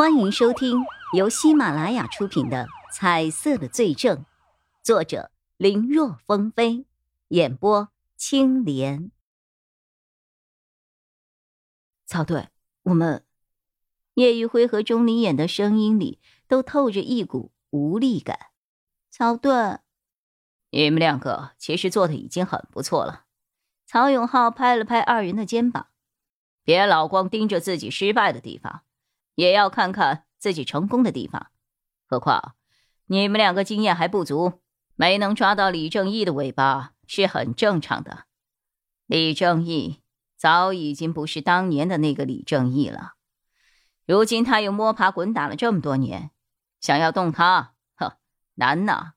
[0.00, 4.16] 欢迎收听由喜马拉雅出品的《彩色的罪证》，
[4.82, 6.86] 作者林若风飞，
[7.28, 9.10] 演播青莲。
[12.06, 12.48] 曹队，
[12.84, 13.26] 我们
[14.14, 18.38] 叶玉辉和钟离眼的声音里都透着一股无力感。
[19.10, 19.80] 曹队，
[20.70, 23.26] 你们两个其实做的已经很不错了。
[23.84, 25.88] 曹永浩拍了拍二人的肩膀，
[26.64, 28.80] 别老光盯着自己失败的地方。
[29.34, 31.50] 也要看看自己成功的地方，
[32.06, 32.54] 何况
[33.06, 34.60] 你们两个经验还不足，
[34.94, 38.26] 没能抓到李正义的尾巴是很正常的。
[39.06, 40.00] 李正义
[40.36, 43.14] 早已经不是当年的那个李正义了，
[44.06, 46.30] 如今他又摸爬滚打了这么多年，
[46.80, 48.18] 想要动他，呵，
[48.54, 49.12] 难呐！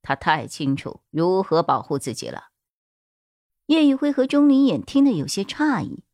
[0.00, 2.48] 他太清楚如何保护自己了。
[3.66, 6.04] 叶玉辉和钟离眼听得有些诧异：“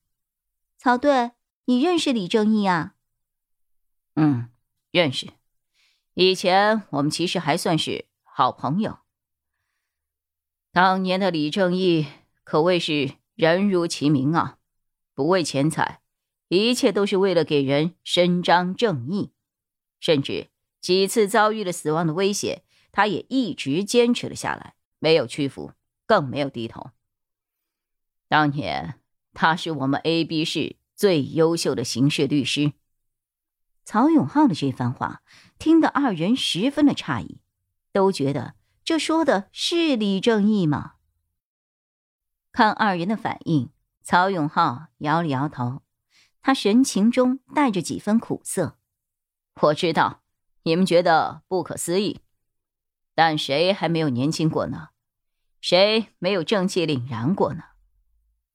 [0.76, 1.32] 曹队，
[1.64, 2.96] 你认识李正义啊？”
[4.20, 4.50] 嗯，
[4.90, 5.28] 认识。
[6.14, 8.98] 以前我们其实还算是好朋友。
[10.72, 12.08] 当年的李正义
[12.42, 14.58] 可谓是人如其名啊，
[15.14, 16.00] 不为钱财，
[16.48, 19.30] 一切都是为了给人伸张正义。
[20.00, 20.48] 甚至
[20.80, 25.70] 几次遭遇了死亡的威胁，他也一直坚持了下来，没有屈服，
[26.06, 26.90] 更没有低头。
[28.26, 28.98] 当年
[29.32, 32.72] 他是我们 A、B 市最优秀的刑事律师。
[33.88, 35.22] 曹永浩的这番话
[35.58, 37.40] 听得二人十分的诧异，
[37.90, 40.96] 都觉得这说的是李正义吗？
[42.52, 43.70] 看二人的反应，
[44.02, 45.80] 曹永浩摇了摇头，
[46.42, 48.76] 他神情中带着几分苦涩。
[49.62, 50.20] 我知道
[50.64, 52.20] 你们觉得不可思议，
[53.14, 54.90] 但谁还没有年轻过呢？
[55.62, 57.62] 谁没有正气凛然过呢？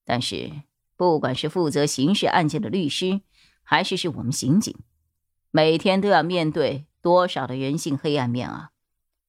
[0.06, 0.62] 但是，
[0.96, 3.22] 不管是负责刑事案件的律师，
[3.64, 4.78] 还是是我们刑警。
[5.56, 8.72] 每天都要面对多少的人性黑暗面啊！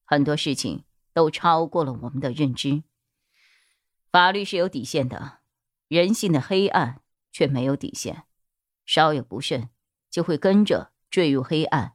[0.07, 2.83] 很多事情都超过了我们的认知。
[4.11, 5.41] 法律是有底线的，
[5.87, 8.25] 人性的黑暗却没有底线，
[8.87, 9.69] 稍有不慎
[10.11, 11.93] 就会跟着坠入黑暗。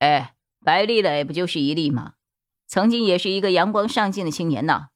[0.00, 0.34] 哎，
[0.64, 2.14] 白丽蕾不就是一例吗？
[2.66, 4.88] 曾经也是一个阳光上进的青年呐。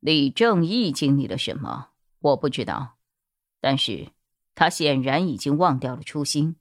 [0.00, 2.96] 李正义经历了什么，我不知道，
[3.60, 4.08] 但是
[4.56, 6.56] 他显然已经忘掉了初心。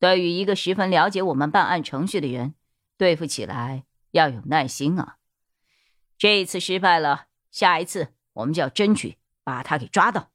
[0.00, 2.54] 对于一个十分了解我们办案程序的人，
[2.96, 5.18] 对付起来要有耐心啊！
[6.16, 10.30] 这一次失败了，下一次我们就要争取把他给抓到。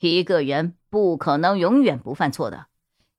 [0.00, 2.66] 一个人不可能永远不犯错的，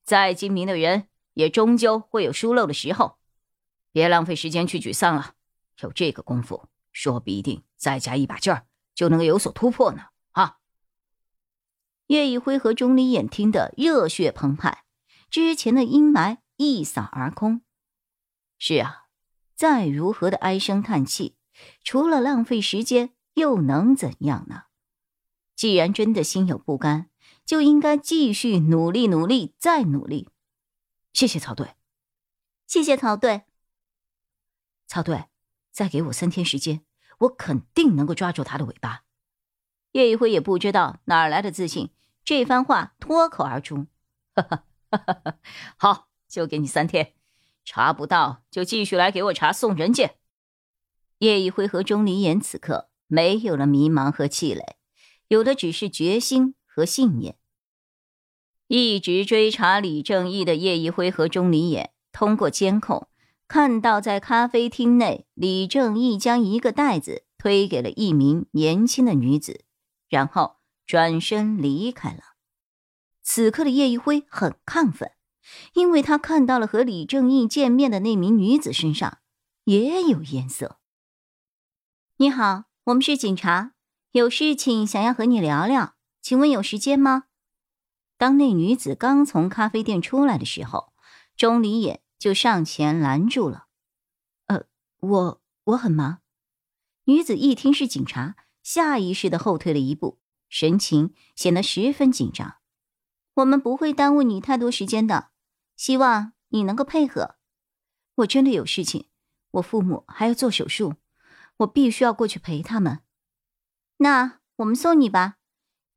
[0.04, 3.18] 再精明的人也终究会有疏漏的时候。
[3.92, 5.36] 别浪费时间去沮丧了，
[5.80, 10.08] 有这个功夫，说不一定再加一把劲儿就能够有所突破呢！
[10.32, 10.58] 啊！
[12.08, 14.85] 叶一辉和钟离眼听得热血澎湃。
[15.30, 17.62] 之前的阴霾一扫而空。
[18.58, 19.08] 是啊，
[19.56, 21.36] 再如何的唉声叹气，
[21.84, 24.64] 除了浪费时间，又能怎样呢？
[25.56, 27.10] 既然真的心有不甘，
[27.46, 30.30] 就应该继续努力，努力，再努力。
[31.14, 31.76] 谢谢曹队，
[32.68, 33.44] 谢谢曹队。
[34.88, 35.26] 曹队，
[35.72, 36.86] 再给我三天时间，
[37.20, 39.04] 我肯定能够抓住他的尾巴。
[39.94, 41.92] 叶一辉也不知道哪儿来的自信，
[42.24, 43.88] 这番话脱口而出，
[44.34, 44.66] 哈哈。
[45.78, 47.14] 好，就给你三天，
[47.64, 50.16] 查不到就继续来给我查送人见。
[51.20, 54.76] 叶一辉和钟离言此刻没有了迷茫和气馁，
[55.28, 57.38] 有的只是决心和信念。
[58.68, 63.08] 一直追查李正义的叶一辉和钟离言，通过监控
[63.48, 69.66] 看到，在咖啡厅内，李正义将一个袋子推给了一名年轻的女子，
[70.10, 70.58] 然后
[70.88, 72.35] 转身离开了。
[73.28, 75.12] 此刻的叶一辉很亢奋，
[75.74, 79.18] 因为他看到了和李正义见面的那名女子身上
[79.64, 80.80] 也有颜色。
[82.18, 83.74] 你好，我们是警察，
[84.12, 87.24] 有事情想要和你聊聊，请问有时间吗？
[88.16, 90.94] 当那女子刚从咖啡店出来的时候，
[91.36, 93.66] 钟离眼就上前拦住了。
[94.46, 94.66] 呃，
[95.00, 96.20] 我我很忙。
[97.06, 102.58] 女子一听是警察，下意识的后退了一步，神情显得十分紧张。
[103.36, 105.30] 我们不会耽误你太多时间的，
[105.76, 107.36] 希望你能够配合。
[108.16, 109.08] 我真的有事情，
[109.52, 110.96] 我父母还要做手术，
[111.58, 113.02] 我必须要过去陪他们。
[113.98, 115.36] 那我们送你吧，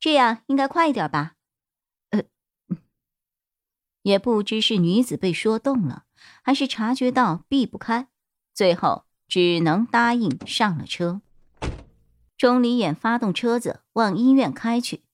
[0.01, 1.37] 这样应该快一点吧？
[2.11, 2.25] 呃，
[4.03, 6.07] 也不知是女子被说动了，
[6.43, 8.09] 还是察觉到避不开，
[8.53, 11.23] 最后只能答应上了车。
[12.37, 15.05] 钟离眼发动车子往医院开去。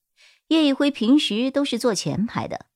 [0.48, 2.66] 叶一辉平时都是坐前排的，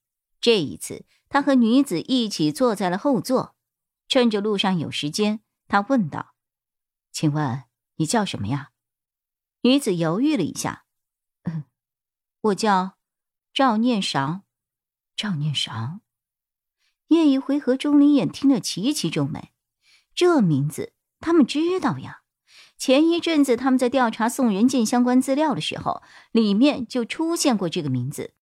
[0.41, 3.55] 这一次他和女子一起坐在了后座。
[4.09, 6.35] 趁着路上有时间，他问道
[7.13, 7.65] ：“请问
[7.97, 8.71] 你叫什么呀？”
[9.63, 10.87] 女子犹豫了一下
[11.45, 11.65] ：“嗯，
[12.41, 12.97] 我叫
[13.53, 14.43] 赵念韶。”
[15.15, 16.01] 赵念韶。
[17.09, 19.53] 叶一辉和钟离眼听了齐齐皱眉，
[20.15, 22.18] 这名字他们知道呀。
[22.79, 28.33] 前一阵子他们在调查宋仁健相关资料的时候，里面就出现过这个名字。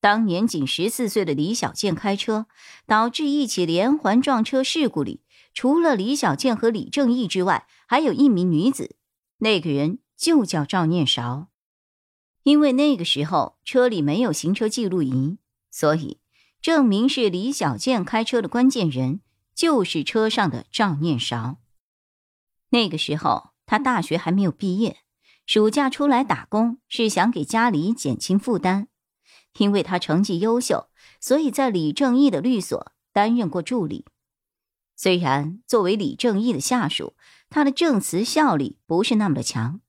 [0.00, 2.46] 当年仅十四岁的李小健开车
[2.86, 5.22] 导致一起连环撞车事故里，
[5.54, 8.96] 除了李小健和李正义之外，还有一名女子，
[9.38, 11.48] 那个人就叫赵念韶。
[12.42, 15.38] 因为那个时候车里没有行车记录仪，
[15.70, 16.20] 所以。
[16.62, 19.20] 证明是李小健开车的关键人，
[19.54, 21.58] 就是车上的赵念韶。
[22.76, 24.98] 那个时候他大学还没有毕业，
[25.46, 28.88] 暑假出来打工是想给家里减轻负担。
[29.58, 34.04] 因为他成绩优秀，所以在李正义的律所担任过助理。
[34.94, 37.14] 虽然作为李正义的下属，
[37.48, 39.80] 他的证词效力不是那么的强，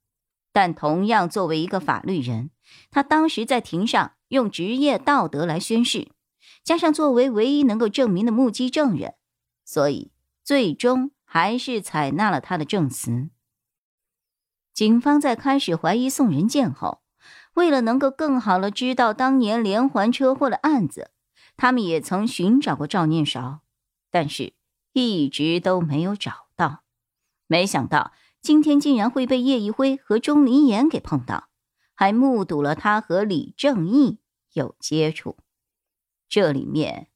[0.53, 2.51] 但同样作为一个法律人，
[2.89, 6.07] 他当时在庭上用职业道德来宣誓。
[6.63, 9.15] 加上作为唯一能够证明的目击证人，
[9.65, 10.13] 所以
[10.45, 13.29] 最终还是采纳了他的证词。
[14.73, 17.01] 警方在开始怀疑宋仁健后，
[17.55, 21.11] 为了能够更好的知道当年连环车祸的案子，
[21.57, 23.59] 他们也曾寻找过赵念韶，
[24.09, 24.53] 但是
[24.93, 26.83] 一直都没有找到。
[27.47, 31.49] 没想到今天竟然会被叶一辉和钟离言给碰到，
[31.93, 34.19] 还目睹了他和李正义
[34.53, 35.37] 有接触。
[36.29, 37.09] 这里面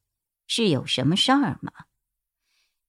[0.46, 1.72] 是有什么事儿吗？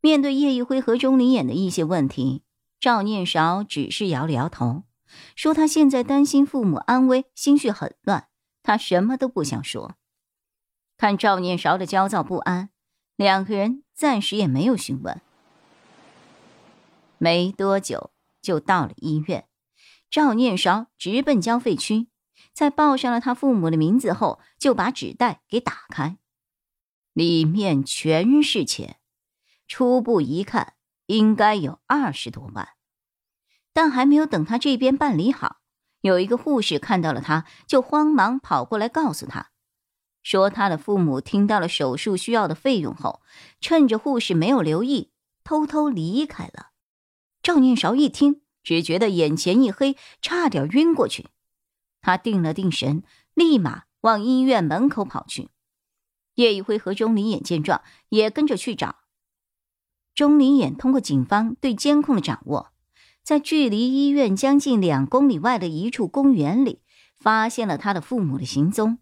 [0.03, 2.43] 面对叶一辉和钟离眼的一些问题，
[2.77, 4.83] 赵念韶只是摇了摇头，
[5.33, 8.27] 说他现在担心父母安危，心绪很乱，
[8.61, 9.95] 他什么都不想说。
[10.97, 12.71] 看赵念韶的焦躁不安，
[13.15, 15.21] 两个人暂时也没有询问。
[17.17, 18.11] 没多久
[18.41, 19.47] 就到了医院，
[20.11, 22.09] 赵念韶直奔交费区。
[22.51, 26.17] 在报上了他父母的名字后，就把纸袋给打开，
[27.13, 28.97] 里面全是钱，
[29.67, 30.73] 初步一看
[31.07, 32.69] 应该有二十多万。
[33.73, 35.57] 但还没有等他这边办理好，
[36.01, 39.49] 有一个护士看到了他，就慌忙跑过来告诉他，
[40.21, 43.21] 说他的父母听到了手术需要的费用后，
[43.59, 45.11] 趁着护士没有留意，
[45.43, 46.71] 偷偷离开了。
[47.41, 51.27] 赵念韶一听，只觉得眼前一黑，差点晕过去。
[51.99, 55.49] 他定了定神，立马往医院门口跑去。
[56.35, 59.02] 叶一辉和钟离眼见状，也跟着去找。
[60.13, 62.71] 钟离眼通过警方对监控的掌握，
[63.23, 66.81] 在距离医院将近两公里外的一处公园里，
[67.17, 68.99] 发现了他的父母的行踪。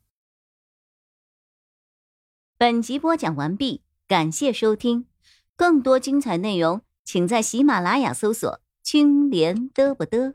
[2.57, 5.07] 本集播讲完毕，感谢收听，
[5.55, 10.33] 更多精彩内容，请在喜马拉雅搜索“青莲嘚不嘚”。